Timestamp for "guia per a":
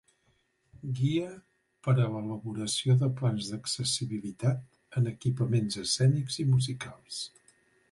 0.99-2.07